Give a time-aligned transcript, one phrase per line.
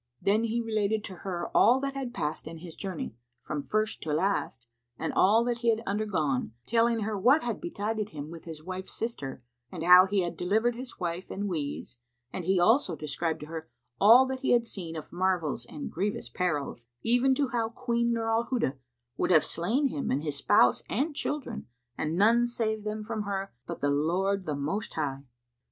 [0.19, 4.11] Then he related to her all that had past in his journey, from first to
[4.11, 4.65] last,
[4.97, 8.95] and all that he had undergone, telling her what had betided him with his wife's
[8.95, 11.99] sister and how he had delivered his wife and wees
[12.33, 13.69] and he also described to her
[13.99, 18.27] all that he had seen of marvels and grievous perils, even to how Queen Nur
[18.31, 18.77] al Huda
[19.17, 23.53] would have slain him and his spouse and children and none saved them from her
[23.67, 25.21] but the Lord the Most High.